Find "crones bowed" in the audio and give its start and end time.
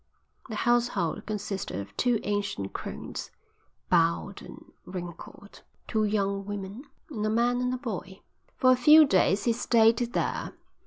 2.73-4.41